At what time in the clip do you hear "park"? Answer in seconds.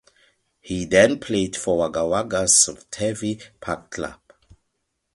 3.59-3.91